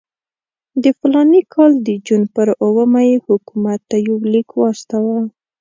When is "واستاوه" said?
4.59-5.19